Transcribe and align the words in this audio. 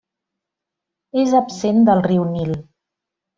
És 1.25 1.35
absent 1.41 1.85
del 1.91 2.03
riu 2.09 2.25
Nil. 2.31 2.57